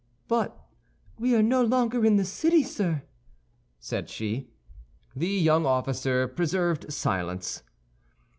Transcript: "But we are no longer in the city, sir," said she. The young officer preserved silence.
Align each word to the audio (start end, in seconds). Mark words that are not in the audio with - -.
"But 0.27 0.59
we 1.19 1.35
are 1.35 1.43
no 1.43 1.63
longer 1.63 2.03
in 2.03 2.15
the 2.15 2.25
city, 2.25 2.63
sir," 2.63 3.03
said 3.79 4.09
she. 4.09 4.49
The 5.15 5.27
young 5.29 5.67
officer 5.67 6.27
preserved 6.27 6.91
silence. 6.91 7.61